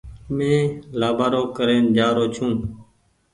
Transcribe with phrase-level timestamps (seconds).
[0.35, 0.63] مين
[0.99, 2.53] لآبآرو ڪرين جآرو ڇون۔